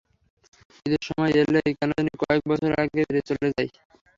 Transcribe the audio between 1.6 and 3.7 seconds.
কেন জানি কয়েক বছর আগে ফিরে চলে যাই।